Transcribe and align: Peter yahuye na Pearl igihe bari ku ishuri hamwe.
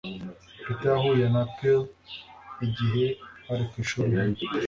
Peter 0.63 0.87
yahuye 0.93 1.25
na 1.35 1.43
Pearl 1.55 1.83
igihe 2.65 3.05
bari 3.45 3.63
ku 3.69 3.75
ishuri 3.83 4.11
hamwe. 4.19 4.41